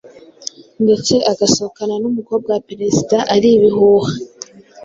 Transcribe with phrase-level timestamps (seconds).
[0.83, 4.11] ndetse agasohokana n'umukobwa wa perezida ari ibihuha